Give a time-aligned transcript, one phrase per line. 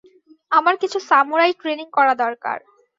[0.51, 2.57] আমার কিছু samurai training করা দরকার।